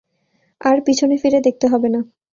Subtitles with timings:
[0.61, 1.99] আর পিছনে ফিরে দেখতে হবে না।